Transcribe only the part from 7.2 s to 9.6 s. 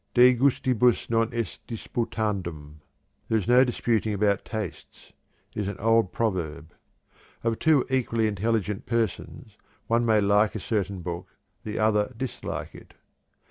Of two equally intelligent persons,